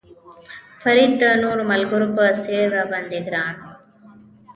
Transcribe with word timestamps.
فرید 0.81 1.11
د 1.21 1.23
نورو 1.43 1.63
ملګرو 1.71 2.07
په 2.15 2.25
څېر 2.43 2.65
را 2.75 2.83
باندې 2.91 3.19
ګران 3.25 3.55
و. 3.63 3.65